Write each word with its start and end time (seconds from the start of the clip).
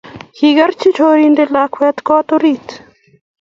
Kikerchi 0.35 0.89
chorindet 0.99 1.49
lakwet 1.55 1.97
kot 2.07 2.29
orit 2.35 2.67